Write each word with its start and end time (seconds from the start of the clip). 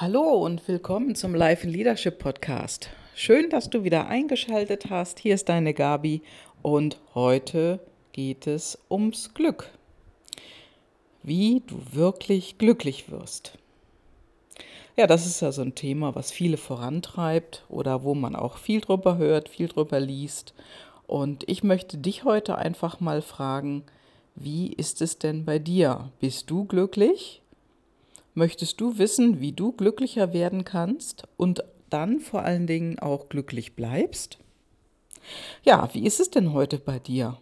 Hallo 0.00 0.46
und 0.46 0.66
willkommen 0.66 1.14
zum 1.14 1.34
Life 1.34 1.66
in 1.66 1.74
Leadership 1.74 2.18
Podcast. 2.18 2.88
Schön, 3.14 3.50
dass 3.50 3.68
du 3.68 3.84
wieder 3.84 4.06
eingeschaltet 4.06 4.86
hast. 4.88 5.18
Hier 5.18 5.34
ist 5.34 5.50
deine 5.50 5.74
Gabi 5.74 6.22
und 6.62 6.98
heute 7.14 7.80
geht 8.12 8.46
es 8.46 8.78
ums 8.90 9.34
Glück. 9.34 9.68
Wie 11.22 11.62
du 11.66 11.76
wirklich 11.92 12.56
glücklich 12.56 13.10
wirst. 13.10 13.58
Ja, 14.96 15.06
das 15.06 15.26
ist 15.26 15.42
ja 15.42 15.52
so 15.52 15.60
ein 15.60 15.74
Thema, 15.74 16.14
was 16.14 16.32
viele 16.32 16.56
vorantreibt 16.56 17.66
oder 17.68 18.02
wo 18.02 18.14
man 18.14 18.34
auch 18.34 18.56
viel 18.56 18.80
drüber 18.80 19.18
hört, 19.18 19.50
viel 19.50 19.68
drüber 19.68 20.00
liest. 20.00 20.54
Und 21.06 21.46
ich 21.46 21.62
möchte 21.62 21.98
dich 21.98 22.24
heute 22.24 22.56
einfach 22.56 23.00
mal 23.00 23.20
fragen, 23.20 23.82
wie 24.34 24.72
ist 24.72 25.02
es 25.02 25.18
denn 25.18 25.44
bei 25.44 25.58
dir? 25.58 26.10
Bist 26.20 26.48
du 26.48 26.64
glücklich? 26.64 27.39
Möchtest 28.34 28.80
du 28.80 28.98
wissen, 28.98 29.40
wie 29.40 29.52
du 29.52 29.72
glücklicher 29.72 30.32
werden 30.32 30.64
kannst 30.64 31.24
und 31.36 31.64
dann 31.90 32.20
vor 32.20 32.42
allen 32.42 32.66
Dingen 32.66 32.98
auch 32.98 33.28
glücklich 33.28 33.74
bleibst? 33.74 34.38
Ja, 35.64 35.88
wie 35.92 36.06
ist 36.06 36.20
es 36.20 36.30
denn 36.30 36.52
heute 36.52 36.78
bei 36.78 36.98
dir? 36.98 37.38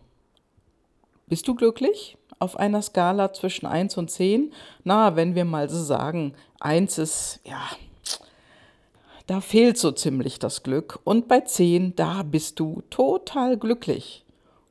Bist 1.26 1.46
du 1.46 1.54
glücklich? 1.54 2.16
Auf 2.38 2.56
einer 2.56 2.80
Skala 2.80 3.32
zwischen 3.32 3.66
1 3.66 3.98
und 3.98 4.10
10? 4.10 4.52
Na, 4.84 5.16
wenn 5.16 5.34
wir 5.34 5.44
mal 5.44 5.68
so 5.68 5.82
sagen, 5.82 6.34
1 6.60 6.98
ist, 6.98 7.40
ja, 7.44 7.68
da 9.26 9.42
fehlt 9.42 9.76
so 9.76 9.92
ziemlich 9.92 10.38
das 10.38 10.62
Glück. 10.62 11.00
Und 11.04 11.28
bei 11.28 11.42
10, 11.42 11.96
da 11.96 12.22
bist 12.22 12.58
du 12.60 12.82
total 12.88 13.58
glücklich. 13.58 14.24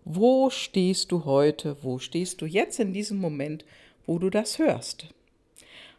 Wo 0.03 0.49
stehst 0.49 1.11
du 1.11 1.25
heute? 1.25 1.77
Wo 1.83 1.99
stehst 1.99 2.41
du 2.41 2.47
jetzt 2.47 2.79
in 2.79 2.91
diesem 2.91 3.19
Moment, 3.19 3.65
wo 4.07 4.17
du 4.17 4.31
das 4.31 4.57
hörst? 4.57 5.07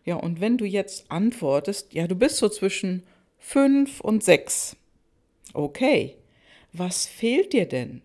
Ja, 0.09 0.17
und 0.17 0.41
wenn 0.41 0.57
du 0.57 0.65
jetzt 0.65 1.11
antwortest, 1.11 1.93
ja, 1.93 2.07
du 2.07 2.15
bist 2.15 2.39
so 2.39 2.49
zwischen 2.49 3.03
fünf 3.37 4.01
und 4.01 4.25
sechs. 4.25 4.75
Okay, 5.53 6.17
was 6.73 7.05
fehlt 7.05 7.53
dir 7.53 7.69
denn, 7.69 8.01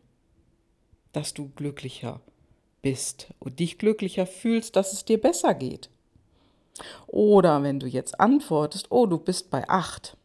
dass 1.13 1.33
du 1.33 1.47
glücklicher 1.55 2.19
bist 2.81 3.27
und 3.39 3.57
dich 3.61 3.77
glücklicher 3.77 4.25
fühlst, 4.25 4.75
dass 4.75 4.91
es 4.91 5.05
dir 5.05 5.17
besser 5.17 5.53
geht? 5.53 5.89
Oder 7.07 7.63
wenn 7.63 7.79
du 7.79 7.87
jetzt 7.87 8.19
antwortest, 8.19 8.87
oh, 8.89 9.05
du 9.05 9.17
bist 9.17 9.49
bei 9.49 9.69
acht. 9.69 10.17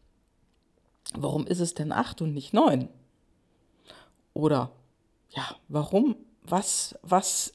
Warum 1.13 1.47
ist 1.47 1.61
es 1.61 1.75
denn 1.75 1.93
acht 1.93 2.21
und 2.21 2.33
nicht 2.33 2.51
neun? 2.51 2.89
Oder 4.33 4.73
ja, 5.29 5.55
warum? 5.69 6.17
Was, 6.43 6.99
was, 7.03 7.53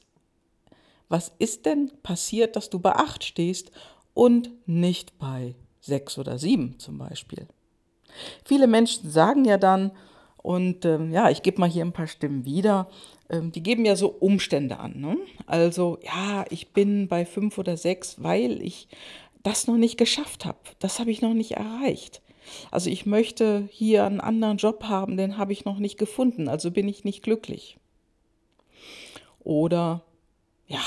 was 1.09 1.31
ist 1.37 1.67
denn 1.67 1.91
passiert, 2.01 2.55
dass 2.55 2.71
du 2.71 2.79
bei 2.79 2.95
acht 2.95 3.23
stehst 3.23 3.71
und 4.15 4.49
nicht 4.65 5.19
bei 5.19 5.53
sechs 5.81 6.17
oder 6.17 6.39
sieben 6.39 6.79
zum 6.79 6.97
Beispiel. 6.97 7.45
Viele 8.43 8.65
Menschen 8.65 9.11
sagen 9.11 9.45
ja 9.45 9.59
dann, 9.59 9.91
und 10.37 10.85
ähm, 10.85 11.11
ja, 11.11 11.29
ich 11.29 11.41
gebe 11.41 11.59
mal 11.59 11.69
hier 11.69 11.83
ein 11.83 11.91
paar 11.91 12.07
Stimmen 12.07 12.45
wieder, 12.45 12.87
ähm, 13.29 13.51
die 13.51 13.63
geben 13.63 13.83
ja 13.83 13.95
so 13.95 14.09
Umstände 14.09 14.77
an. 14.79 14.99
Ne? 14.99 15.17
Also, 15.47 15.97
ja, 16.03 16.45
ich 16.49 16.71
bin 16.71 17.07
bei 17.07 17.25
fünf 17.25 17.57
oder 17.57 17.77
sechs, 17.77 18.21
weil 18.21 18.61
ich 18.61 18.87
das 19.41 19.67
noch 19.67 19.77
nicht 19.77 19.97
geschafft 19.97 20.45
habe. 20.45 20.59
Das 20.79 20.99
habe 20.99 21.11
ich 21.11 21.21
noch 21.21 21.33
nicht 21.33 21.53
erreicht. 21.53 22.21
Also 22.69 22.91
ich 22.91 23.07
möchte 23.07 23.67
hier 23.71 24.05
einen 24.05 24.21
anderen 24.21 24.57
Job 24.57 24.83
haben, 24.83 25.17
den 25.17 25.37
habe 25.39 25.51
ich 25.51 25.65
noch 25.65 25.79
nicht 25.79 25.97
gefunden, 25.97 26.47
also 26.47 26.69
bin 26.69 26.87
ich 26.87 27.03
nicht 27.03 27.23
glücklich. 27.23 27.77
Oder 29.43 30.03
ja, 30.67 30.83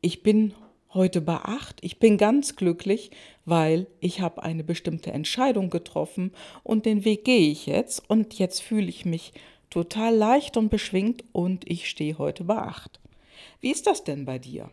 ich 0.00 0.24
bin 0.24 0.54
heute 0.94 1.20
bei 1.20 1.36
acht. 1.36 1.78
Ich 1.82 1.98
bin 1.98 2.18
ganz 2.18 2.56
glücklich, 2.56 3.10
weil 3.44 3.86
ich 4.00 4.20
habe 4.20 4.42
eine 4.42 4.64
bestimmte 4.64 5.12
Entscheidung 5.12 5.70
getroffen 5.70 6.32
und 6.62 6.86
den 6.86 7.04
Weg 7.04 7.24
gehe 7.24 7.50
ich 7.50 7.66
jetzt 7.66 8.08
und 8.08 8.38
jetzt 8.38 8.60
fühle 8.60 8.88
ich 8.88 9.04
mich 9.04 9.32
total 9.70 10.14
leicht 10.14 10.56
und 10.56 10.68
beschwingt 10.68 11.24
und 11.32 11.68
ich 11.70 11.88
stehe 11.88 12.18
heute 12.18 12.44
bei 12.44 12.58
acht. 12.58 13.00
Wie 13.60 13.70
ist 13.70 13.86
das 13.86 14.04
denn 14.04 14.24
bei 14.24 14.38
dir? 14.38 14.70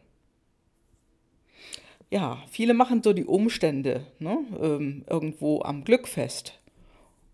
Ja, 2.11 2.43
viele 2.49 2.73
machen 2.73 3.03
so 3.03 3.13
die 3.13 3.25
Umstände 3.25 4.05
ne, 4.17 4.39
ähm, 4.59 5.05
irgendwo 5.07 5.61
am 5.61 5.83
Glück 5.83 6.07
fest. 6.07 6.59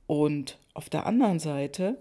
Und 0.06 0.60
auf 0.74 0.90
der 0.90 1.06
anderen 1.06 1.40
Seite, 1.40 1.98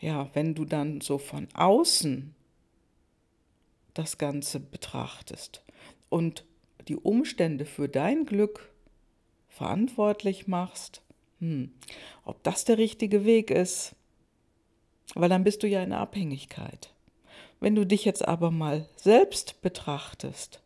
ja, 0.00 0.28
wenn 0.34 0.54
du 0.54 0.64
dann 0.64 1.00
so 1.00 1.18
von 1.18 1.46
außen 1.54 2.34
das 3.94 4.18
Ganze 4.18 4.60
betrachtest 4.60 5.62
und 6.08 6.44
die 6.88 6.96
Umstände 6.96 7.64
für 7.64 7.88
dein 7.88 8.26
Glück 8.26 8.70
verantwortlich 9.48 10.46
machst, 10.46 11.02
hm, 11.40 11.72
ob 12.24 12.42
das 12.42 12.64
der 12.64 12.78
richtige 12.78 13.24
Weg 13.24 13.50
ist, 13.50 13.94
weil 15.14 15.28
dann 15.28 15.44
bist 15.44 15.62
du 15.62 15.68
ja 15.68 15.82
in 15.82 15.92
Abhängigkeit. 15.92 16.92
Wenn 17.60 17.74
du 17.74 17.86
dich 17.86 18.04
jetzt 18.04 18.26
aber 18.26 18.50
mal 18.50 18.88
selbst 18.96 19.62
betrachtest 19.62 20.60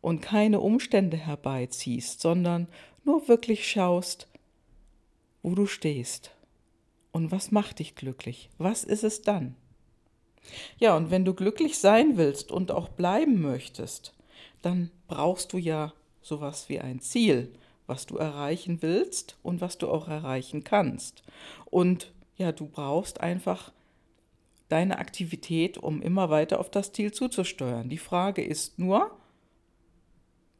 und 0.00 0.20
keine 0.20 0.60
Umstände 0.60 1.16
herbeiziehst, 1.16 2.20
sondern 2.20 2.66
nur 3.04 3.28
wirklich 3.28 3.70
schaust, 3.70 4.28
wo 5.42 5.54
du 5.54 5.66
stehst 5.66 6.32
und 7.12 7.30
was 7.30 7.50
macht 7.50 7.78
dich 7.78 7.94
glücklich, 7.94 8.50
was 8.58 8.84
ist 8.84 9.04
es 9.04 9.22
dann? 9.22 9.54
Ja, 10.78 10.96
und 10.96 11.10
wenn 11.10 11.24
du 11.24 11.34
glücklich 11.34 11.78
sein 11.78 12.16
willst 12.16 12.50
und 12.50 12.70
auch 12.70 12.88
bleiben 12.88 13.40
möchtest, 13.40 14.14
dann 14.62 14.90
brauchst 15.08 15.52
du 15.52 15.58
ja 15.58 15.92
sowas 16.22 16.68
wie 16.68 16.80
ein 16.80 17.00
Ziel, 17.00 17.52
was 17.86 18.06
du 18.06 18.16
erreichen 18.16 18.82
willst 18.82 19.36
und 19.42 19.60
was 19.60 19.78
du 19.78 19.88
auch 19.88 20.08
erreichen 20.08 20.64
kannst. 20.64 21.22
Und 21.66 22.12
ja, 22.36 22.52
du 22.52 22.66
brauchst 22.66 23.20
einfach 23.20 23.72
deine 24.68 24.98
Aktivität, 24.98 25.76
um 25.78 26.00
immer 26.00 26.30
weiter 26.30 26.60
auf 26.60 26.70
das 26.70 26.92
Ziel 26.92 27.12
zuzusteuern. 27.12 27.88
Die 27.88 27.98
Frage 27.98 28.42
ist 28.42 28.78
nur, 28.78 29.10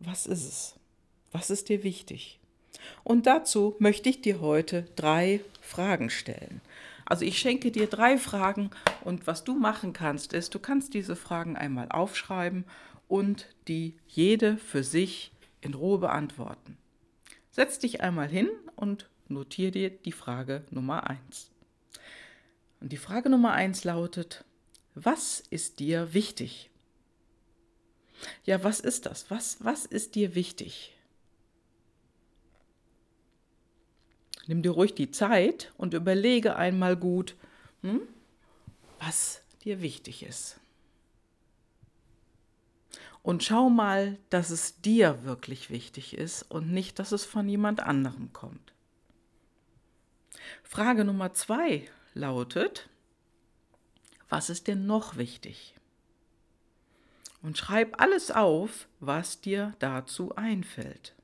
was 0.00 0.26
ist 0.26 0.44
es? 0.44 0.74
Was 1.32 1.50
ist 1.50 1.68
dir 1.68 1.84
wichtig? 1.84 2.40
Und 3.04 3.26
dazu 3.26 3.76
möchte 3.78 4.08
ich 4.08 4.20
dir 4.20 4.40
heute 4.40 4.86
drei 4.96 5.40
Fragen 5.60 6.10
stellen. 6.10 6.60
Also 7.10 7.24
ich 7.24 7.40
schenke 7.40 7.72
dir 7.72 7.88
drei 7.88 8.18
Fragen 8.18 8.70
und 9.02 9.26
was 9.26 9.42
du 9.42 9.56
machen 9.56 9.92
kannst, 9.92 10.32
ist, 10.32 10.54
du 10.54 10.60
kannst 10.60 10.94
diese 10.94 11.16
Fragen 11.16 11.56
einmal 11.56 11.88
aufschreiben 11.90 12.64
und 13.08 13.48
die 13.66 13.98
jede 14.06 14.56
für 14.56 14.84
sich 14.84 15.32
in 15.60 15.74
Ruhe 15.74 15.98
beantworten. 15.98 16.78
Setz 17.50 17.80
dich 17.80 18.00
einmal 18.00 18.28
hin 18.28 18.48
und 18.76 19.10
notiere 19.26 19.72
dir 19.72 19.90
die 19.90 20.12
Frage 20.12 20.62
Nummer 20.70 21.10
eins. 21.10 21.50
Und 22.80 22.92
die 22.92 22.96
Frage 22.96 23.28
Nummer 23.28 23.54
eins 23.54 23.82
lautet, 23.82 24.44
was 24.94 25.40
ist 25.50 25.80
dir 25.80 26.14
wichtig? 26.14 26.70
Ja, 28.44 28.62
was 28.62 28.78
ist 28.78 29.06
das? 29.06 29.32
Was, 29.32 29.56
was 29.64 29.84
ist 29.84 30.14
dir 30.14 30.36
wichtig? 30.36 30.96
Nimm 34.46 34.62
dir 34.62 34.72
ruhig 34.72 34.94
die 34.94 35.10
Zeit 35.10 35.72
und 35.76 35.94
überlege 35.94 36.56
einmal 36.56 36.96
gut, 36.96 37.36
hm, 37.82 38.02
was 38.98 39.42
dir 39.64 39.80
wichtig 39.80 40.22
ist. 40.22 40.58
Und 43.22 43.44
schau 43.44 43.68
mal, 43.68 44.16
dass 44.30 44.50
es 44.50 44.80
dir 44.80 45.24
wirklich 45.24 45.70
wichtig 45.70 46.16
ist 46.16 46.42
und 46.50 46.72
nicht, 46.72 46.98
dass 46.98 47.12
es 47.12 47.24
von 47.24 47.48
jemand 47.48 47.80
anderem 47.80 48.32
kommt. 48.32 48.72
Frage 50.62 51.04
Nummer 51.04 51.34
zwei 51.34 51.88
lautet, 52.14 52.88
was 54.28 54.48
ist 54.48 54.68
dir 54.68 54.76
noch 54.76 55.16
wichtig? 55.16 55.74
Und 57.42 57.58
schreib 57.58 58.00
alles 58.00 58.30
auf, 58.30 58.86
was 59.00 59.40
dir 59.40 59.74
dazu 59.80 60.34
einfällt. 60.36 61.14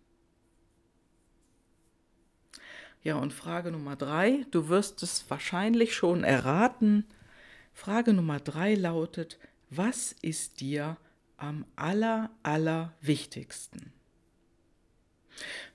Ja, 3.07 3.15
und 3.15 3.33
Frage 3.33 3.71
Nummer 3.71 3.95
drei, 3.95 4.45
du 4.51 4.69
wirst 4.69 5.01
es 5.05 5.31
wahrscheinlich 5.31 5.95
schon 5.95 6.25
erraten. 6.25 7.05
Frage 7.73 8.13
Nummer 8.13 8.41
drei 8.41 8.75
lautet, 8.75 9.39
was 9.71 10.11
ist 10.23 10.61
dir 10.61 10.97
am 11.37 11.65
aller, 11.77 12.31
aller 12.43 12.95
wichtigsten? 13.01 13.93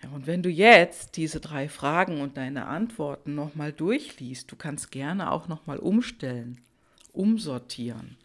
Ja, 0.03 0.09
und 0.09 0.27
wenn 0.27 0.43
du 0.43 0.49
jetzt 0.49 1.15
diese 1.15 1.39
drei 1.39 1.69
Fragen 1.69 2.19
und 2.19 2.35
deine 2.35 2.65
Antworten 2.65 3.33
nochmal 3.33 3.71
durchliest, 3.71 4.51
du 4.51 4.57
kannst 4.57 4.91
gerne 4.91 5.31
auch 5.31 5.47
nochmal 5.47 5.79
umstellen, 5.79 6.59
umsortieren. 7.13 8.17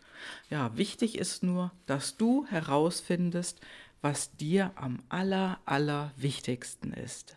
Ja, 0.50 0.76
wichtig 0.76 1.16
ist 1.16 1.44
nur, 1.44 1.70
dass 1.86 2.16
du 2.16 2.44
herausfindest, 2.46 3.60
was 4.02 4.36
dir 4.36 4.72
am 4.74 5.04
aller, 5.08 5.60
aller 5.64 6.10
wichtigsten 6.16 6.92
ist. 6.92 7.36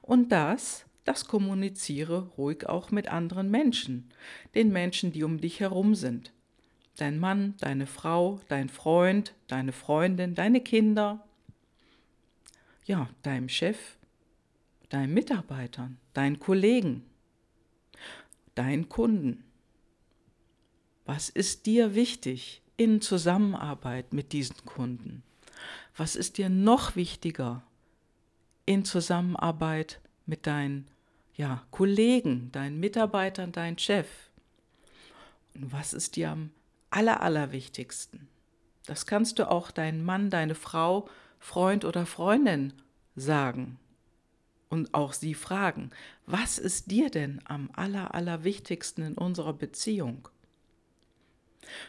Und 0.00 0.30
das, 0.30 0.84
das 1.04 1.26
kommuniziere 1.26 2.28
ruhig 2.38 2.68
auch 2.68 2.90
mit 2.90 3.08
anderen 3.08 3.50
Menschen, 3.50 4.10
den 4.54 4.72
Menschen, 4.72 5.12
die 5.12 5.24
um 5.24 5.40
dich 5.40 5.60
herum 5.60 5.94
sind. 5.94 6.32
Dein 6.96 7.18
Mann, 7.18 7.54
deine 7.58 7.86
Frau, 7.86 8.40
dein 8.48 8.68
Freund, 8.68 9.34
deine 9.48 9.72
Freundin, 9.72 10.34
deine 10.34 10.60
Kinder. 10.60 11.24
ja, 12.84 13.08
deinem 13.22 13.48
Chef, 13.48 13.96
deinen 14.88 15.14
Mitarbeitern, 15.14 15.98
deinen 16.14 16.38
Kollegen, 16.40 17.04
deinen 18.54 18.88
Kunden. 18.88 19.44
Was 21.04 21.28
ist 21.28 21.66
dir 21.66 21.94
wichtig 21.94 22.62
in 22.76 23.00
Zusammenarbeit 23.00 24.12
mit 24.12 24.32
diesen 24.32 24.64
Kunden? 24.64 25.22
Was 25.96 26.16
ist 26.16 26.38
dir 26.38 26.48
noch 26.48 26.96
wichtiger 26.96 27.62
in 28.66 28.84
Zusammenarbeit 28.84 30.00
mit 30.26 30.46
deinen 30.46 30.88
ja, 31.34 31.62
Kollegen, 31.70 32.50
deinen 32.52 32.78
Mitarbeitern, 32.78 33.52
deinem 33.52 33.78
Chef? 33.78 34.08
Und 35.54 35.72
was 35.72 35.92
ist 35.92 36.16
dir 36.16 36.30
am 36.30 36.50
aller, 36.90 37.20
allerwichtigsten? 37.20 38.28
Das 38.86 39.06
kannst 39.06 39.38
du 39.38 39.50
auch 39.50 39.70
deinen 39.70 40.04
Mann, 40.04 40.30
deine 40.30 40.54
Frau, 40.54 41.08
Freund 41.38 41.84
oder 41.84 42.06
Freundin 42.06 42.72
sagen 43.14 43.78
und 44.68 44.94
auch 44.94 45.12
sie 45.12 45.34
fragen, 45.34 45.90
was 46.24 46.58
ist 46.58 46.90
dir 46.90 47.10
denn 47.10 47.40
am 47.44 47.70
aller, 47.74 48.14
allerwichtigsten 48.14 49.04
in 49.04 49.18
unserer 49.18 49.52
Beziehung? 49.52 50.28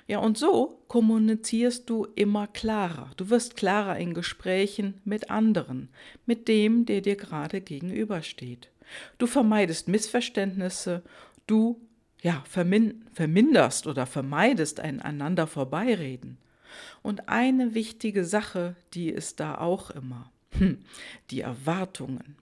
Ja, 0.08 0.20
und 0.20 0.38
so 0.38 0.82
kommunizierst 0.88 1.90
du 1.90 2.08
immer 2.16 2.48
klarer. 2.48 3.12
Du 3.18 3.30
wirst 3.30 3.56
klarer 3.56 3.98
in 3.98 4.14
Gesprächen 4.14 5.02
mit 5.04 5.30
anderen, 5.30 5.90
mit 6.26 6.48
dem, 6.48 6.86
der 6.86 7.02
dir 7.02 7.16
gerade 7.16 7.62
gegenübersteht. 7.62 8.70
Du 9.18 9.28
vermeidest 9.28 9.88
Missverständnisse, 9.88 11.04
du 11.48 11.82
ja, 12.22 12.42
vermin 12.48 13.06
verminderst 13.14 13.86
oder 13.86 14.06
vermeidest 14.06 14.80
ein 14.80 15.02
einander 15.02 15.46
vorbeireden. 15.46 16.38
Und 17.02 17.28
eine 17.28 17.76
wichtige 17.76 18.26
Sache, 18.26 18.76
die 18.94 19.10
ist 19.10 19.40
da 19.40 19.58
auch 19.58 19.92
immer, 19.92 20.32
hm, 20.52 20.80
die 21.30 21.42
Erwartungen. 21.42 22.38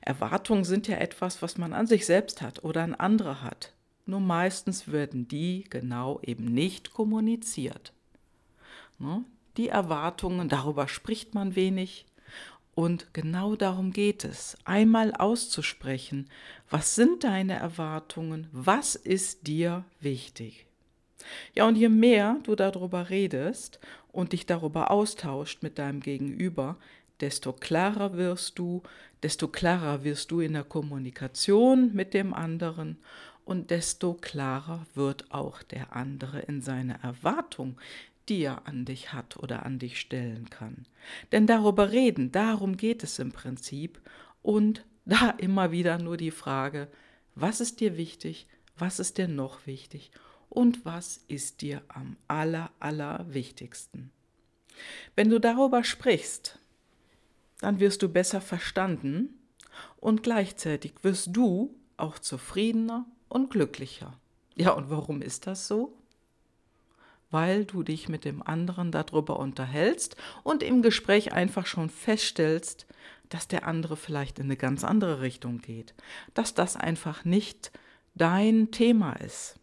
Erwartungen 0.00 0.64
sind 0.64 0.88
ja 0.88 0.96
etwas, 0.96 1.42
was 1.42 1.58
man 1.58 1.72
an 1.72 1.86
sich 1.86 2.06
selbst 2.06 2.42
hat 2.42 2.64
oder 2.64 2.82
an 2.82 2.94
andere 2.94 3.42
hat. 3.42 3.74
Nur 4.08 4.20
meistens 4.20 4.90
werden 4.90 5.28
die 5.28 5.64
genau 5.68 6.18
eben 6.22 6.46
nicht 6.46 6.94
kommuniziert. 6.94 7.92
Ne? 8.98 9.22
Die 9.58 9.68
Erwartungen, 9.68 10.48
darüber 10.48 10.88
spricht 10.88 11.34
man 11.34 11.54
wenig. 11.56 12.06
Und 12.74 13.12
genau 13.12 13.54
darum 13.54 13.92
geht 13.92 14.24
es, 14.24 14.56
einmal 14.64 15.12
auszusprechen, 15.12 16.30
was 16.70 16.94
sind 16.94 17.22
deine 17.22 17.56
Erwartungen, 17.56 18.46
was 18.50 18.94
ist 18.94 19.46
dir 19.46 19.84
wichtig. 20.00 20.64
Ja, 21.54 21.68
und 21.68 21.76
je 21.76 21.90
mehr 21.90 22.38
du 22.44 22.54
darüber 22.54 23.10
redest 23.10 23.78
und 24.10 24.32
dich 24.32 24.46
darüber 24.46 24.90
austauscht 24.90 25.62
mit 25.62 25.78
deinem 25.78 26.00
Gegenüber, 26.00 26.78
desto 27.20 27.52
klarer 27.52 28.16
wirst 28.16 28.58
du, 28.58 28.82
desto 29.22 29.48
klarer 29.48 30.02
wirst 30.02 30.30
du 30.30 30.40
in 30.40 30.54
der 30.54 30.64
Kommunikation 30.64 31.94
mit 31.94 32.14
dem 32.14 32.32
anderen 32.32 32.96
und 33.48 33.70
desto 33.70 34.12
klarer 34.12 34.84
wird 34.92 35.32
auch 35.32 35.62
der 35.62 35.96
andere 35.96 36.40
in 36.40 36.60
seiner 36.60 37.02
Erwartung, 37.02 37.80
die 38.28 38.42
er 38.42 38.68
an 38.68 38.84
dich 38.84 39.14
hat 39.14 39.38
oder 39.38 39.64
an 39.64 39.78
dich 39.78 39.98
stellen 39.98 40.50
kann. 40.50 40.84
Denn 41.32 41.46
darüber 41.46 41.90
reden, 41.90 42.30
darum 42.30 42.76
geht 42.76 43.02
es 43.02 43.18
im 43.18 43.32
Prinzip 43.32 44.02
und 44.42 44.84
da 45.06 45.30
immer 45.30 45.72
wieder 45.72 45.96
nur 45.96 46.18
die 46.18 46.30
Frage, 46.30 46.88
was 47.34 47.62
ist 47.62 47.80
dir 47.80 47.96
wichtig, 47.96 48.46
was 48.76 48.98
ist 48.98 49.16
dir 49.16 49.28
noch 49.28 49.66
wichtig 49.66 50.10
und 50.50 50.84
was 50.84 51.24
ist 51.28 51.62
dir 51.62 51.80
am 51.88 52.18
aller, 52.28 52.70
aller 52.80 53.32
wichtigsten. 53.32 54.10
Wenn 55.16 55.30
du 55.30 55.40
darüber 55.40 55.84
sprichst, 55.84 56.58
dann 57.60 57.80
wirst 57.80 58.02
du 58.02 58.10
besser 58.10 58.42
verstanden 58.42 59.30
und 59.96 60.22
gleichzeitig 60.22 60.92
wirst 61.00 61.28
du 61.32 61.74
auch 61.96 62.18
zufriedener 62.18 63.06
und 63.28 63.50
glücklicher. 63.50 64.18
Ja, 64.54 64.72
und 64.72 64.90
warum 64.90 65.22
ist 65.22 65.46
das 65.46 65.68
so? 65.68 65.96
Weil 67.30 67.64
du 67.64 67.82
dich 67.82 68.08
mit 68.08 68.24
dem 68.24 68.42
anderen 68.42 68.90
darüber 68.90 69.38
unterhältst 69.38 70.16
und 70.42 70.62
im 70.62 70.82
Gespräch 70.82 71.32
einfach 71.32 71.66
schon 71.66 71.90
feststellst, 71.90 72.86
dass 73.28 73.46
der 73.46 73.66
andere 73.66 73.96
vielleicht 73.96 74.38
in 74.38 74.46
eine 74.46 74.56
ganz 74.56 74.84
andere 74.84 75.20
Richtung 75.20 75.58
geht, 75.58 75.94
dass 76.34 76.54
das 76.54 76.76
einfach 76.76 77.24
nicht 77.24 77.70
dein 78.14 78.70
Thema 78.70 79.12
ist. 79.12 79.56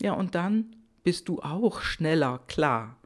Ja, 0.00 0.14
und 0.14 0.34
dann 0.34 0.76
bist 1.02 1.28
du 1.28 1.40
auch 1.40 1.82
schneller 1.82 2.40
klar 2.46 2.96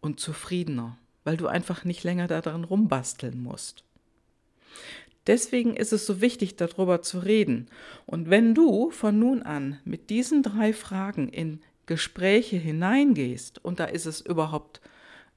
und 0.00 0.18
zufriedener 0.18 0.98
weil 1.24 1.36
du 1.36 1.46
einfach 1.46 1.84
nicht 1.84 2.04
länger 2.04 2.26
daran 2.26 2.64
rumbasteln 2.64 3.42
musst. 3.42 3.84
Deswegen 5.26 5.76
ist 5.76 5.92
es 5.92 6.06
so 6.06 6.20
wichtig, 6.20 6.56
darüber 6.56 7.02
zu 7.02 7.18
reden. 7.18 7.68
Und 8.06 8.30
wenn 8.30 8.54
du 8.54 8.90
von 8.90 9.18
nun 9.18 9.42
an 9.42 9.78
mit 9.84 10.10
diesen 10.10 10.42
drei 10.42 10.72
Fragen 10.72 11.28
in 11.28 11.60
Gespräche 11.86 12.56
hineingehst, 12.56 13.62
und 13.64 13.80
da 13.80 13.84
ist 13.84 14.06
es 14.06 14.20
überhaupt, 14.20 14.80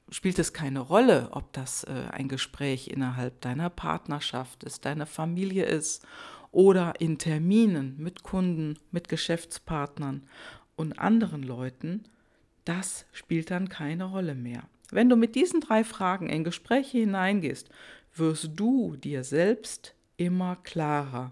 spielt 0.10 0.40
es 0.40 0.54
keine 0.54 0.80
Rolle, 0.80 1.30
ob 1.32 1.52
das 1.54 1.84
äh, 1.84 1.92
ein 2.12 2.28
Gespräch 2.28 2.88
innerhalb 2.88 3.42
deiner 3.42 3.70
Partnerschaft 3.70 4.64
ist, 4.64 4.86
deiner 4.86 5.06
Familie 5.06 5.66
ist 5.66 6.06
oder 6.52 6.94
in 7.00 7.18
Terminen 7.18 7.96
mit 7.98 8.24
Kunden, 8.24 8.78
mit 8.92 9.10
Geschäftspartnern 9.10 10.24
und 10.76 11.00
anderen 11.00 11.44
Leuten, 11.44 12.04
das 12.66 13.06
spielt 13.12 13.52
dann 13.52 13.70
keine 13.70 14.06
Rolle 14.06 14.36
mehr. 14.36 14.64
Wenn 14.92 15.10
du 15.10 15.16
mit 15.16 15.36
diesen 15.36 15.60
drei 15.60 15.84
Fragen 15.84 16.30
in 16.30 16.44
Gespräche 16.44 17.00
hineingehst, 17.00 17.70
wirst 18.16 18.52
du 18.56 18.96
dir 18.96 19.24
selbst 19.24 19.96
immer 20.18 20.56
klarer, 20.58 21.32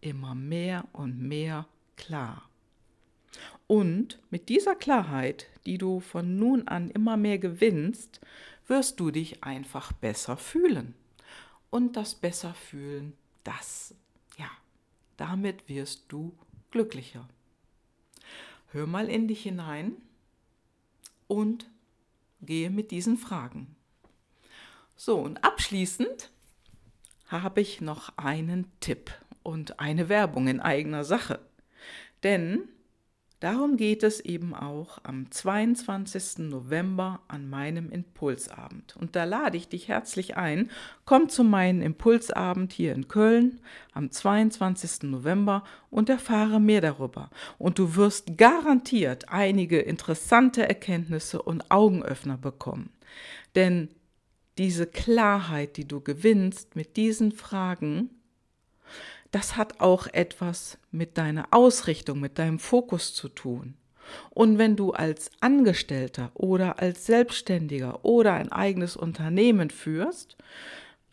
immer 0.00 0.34
mehr 0.34 0.86
und 0.92 1.20
mehr 1.20 1.66
klar. 1.96 2.48
Und 3.66 4.20
mit 4.30 4.48
dieser 4.48 4.74
Klarheit, 4.74 5.46
die 5.66 5.78
du 5.78 6.00
von 6.00 6.36
nun 6.36 6.68
an 6.68 6.90
immer 6.90 7.16
mehr 7.16 7.38
gewinnst, 7.38 8.20
wirst 8.66 9.00
du 9.00 9.10
dich 9.10 9.44
einfach 9.44 9.92
besser 9.92 10.36
fühlen. 10.36 10.94
Und 11.70 11.96
das 11.96 12.14
besser 12.14 12.54
fühlen, 12.54 13.12
das, 13.44 13.94
ja, 14.38 14.50
damit 15.16 15.68
wirst 15.68 16.04
du 16.08 16.32
glücklicher. 16.70 17.28
Hör 18.72 18.86
mal 18.86 19.08
in 19.08 19.28
dich 19.28 19.42
hinein 19.42 19.96
und 21.26 21.68
gehe 22.40 22.70
mit 22.70 22.90
diesen 22.90 23.16
Fragen. 23.16 23.74
So, 24.96 25.18
und 25.18 25.44
abschließend 25.44 26.30
habe 27.28 27.60
ich 27.60 27.80
noch 27.80 28.16
einen 28.16 28.70
Tipp 28.80 29.10
und 29.42 29.78
eine 29.78 30.08
Werbung 30.08 30.48
in 30.48 30.60
eigener 30.60 31.04
Sache. 31.04 31.40
Denn 32.22 32.68
Darum 33.40 33.76
geht 33.76 34.02
es 34.02 34.20
eben 34.20 34.54
auch 34.54 34.98
am 35.02 35.30
22. 35.30 36.48
November 36.48 37.20
an 37.28 37.50
meinem 37.50 37.90
Impulsabend. 37.90 38.96
Und 38.96 39.14
da 39.14 39.24
lade 39.24 39.58
ich 39.58 39.68
dich 39.68 39.88
herzlich 39.88 40.38
ein. 40.38 40.70
Komm 41.04 41.28
zu 41.28 41.44
meinem 41.44 41.82
Impulsabend 41.82 42.72
hier 42.72 42.94
in 42.94 43.08
Köln 43.08 43.60
am 43.92 44.10
22. 44.10 45.02
November 45.10 45.64
und 45.90 46.08
erfahre 46.08 46.60
mehr 46.60 46.80
darüber. 46.80 47.28
Und 47.58 47.78
du 47.78 47.94
wirst 47.94 48.38
garantiert 48.38 49.28
einige 49.28 49.80
interessante 49.80 50.66
Erkenntnisse 50.66 51.42
und 51.42 51.70
Augenöffner 51.70 52.38
bekommen. 52.38 52.88
Denn 53.54 53.90
diese 54.58 54.86
Klarheit, 54.86 55.76
die 55.76 55.86
du 55.86 56.00
gewinnst 56.00 56.76
mit 56.76 56.96
diesen 56.96 57.32
Fragen, 57.32 58.10
das 59.30 59.56
hat 59.56 59.80
auch 59.80 60.06
etwas 60.06 60.78
mit 60.90 61.18
deiner 61.18 61.48
Ausrichtung, 61.50 62.20
mit 62.20 62.38
deinem 62.38 62.58
Fokus 62.58 63.14
zu 63.14 63.28
tun. 63.28 63.74
Und 64.30 64.58
wenn 64.58 64.76
du 64.76 64.92
als 64.92 65.30
Angestellter 65.40 66.30
oder 66.34 66.78
als 66.78 67.06
Selbstständiger 67.06 68.04
oder 68.04 68.34
ein 68.34 68.52
eigenes 68.52 68.96
Unternehmen 68.96 69.70
führst, 69.70 70.36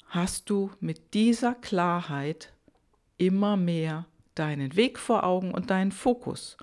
hast 0.07 0.50
du 0.50 0.69
mit 0.79 1.13
dieser 1.13 1.55
Klarheit 1.55 2.53
immer 3.17 3.57
mehr 3.57 4.05
deinen 4.35 4.75
Weg 4.75 5.00
vor 5.00 5.23
Augen 5.23 5.53
und 5.53 5.69
deinen 5.69 5.91
Fokus. 5.91 6.57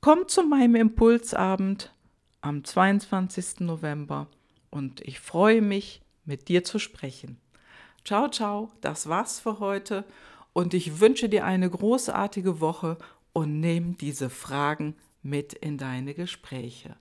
Komm 0.00 0.28
zu 0.28 0.42
meinem 0.42 0.76
Impulsabend 0.76 1.92
am 2.40 2.64
22. 2.64 3.60
November 3.60 4.28
und 4.70 5.00
ich 5.00 5.20
freue 5.20 5.62
mich, 5.62 6.00
mit 6.26 6.48
dir 6.48 6.64
zu 6.64 6.78
sprechen. 6.78 7.38
Ciao, 8.04 8.28
ciao, 8.28 8.70
das 8.80 9.08
war's 9.08 9.40
für 9.40 9.58
heute 9.58 10.04
und 10.52 10.74
ich 10.74 11.00
wünsche 11.00 11.28
dir 11.28 11.44
eine 11.44 11.68
großartige 11.70 12.60
Woche 12.60 12.98
und 13.32 13.60
nimm 13.60 13.96
diese 13.98 14.30
Fragen 14.30 14.96
mit 15.22 15.52
in 15.54 15.78
deine 15.78 16.14
Gespräche. 16.14 16.96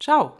Ciao! 0.00 0.36